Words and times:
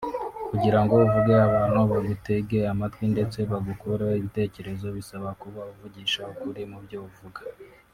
Kugirango 0.49 0.91
uvuge 1.05 1.33
abantu 1.47 1.79
bagutege 1.91 2.57
amatwi 2.73 3.05
ndetse 3.13 3.37
bagukureho 3.51 4.13
ibitekerezo 4.21 4.85
bisaba 4.97 5.29
kuba 5.41 5.61
uvugisha 5.71 6.21
ukuri 6.33 6.61
mubyo 6.71 6.99
uvuga 7.09 7.41